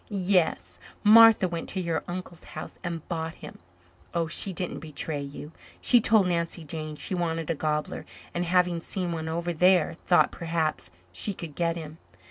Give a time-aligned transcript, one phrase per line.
[0.09, 0.79] "Yes.
[1.03, 3.59] Martha went to your uncle's house and bought him.
[4.15, 5.51] Oh, she didn't betray you.
[5.79, 10.31] She told Nancy Jane she wanted a gobbler and, having seen one over there, thought
[10.31, 11.99] perhaps she could get him.